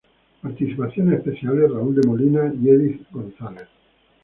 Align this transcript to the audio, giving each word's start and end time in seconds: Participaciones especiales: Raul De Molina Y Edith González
Participaciones 0.41 1.19
especiales: 1.19 1.69
Raul 1.69 1.93
De 1.93 2.07
Molina 2.07 2.51
Y 2.59 2.69
Edith 2.69 3.03
González 3.11 3.67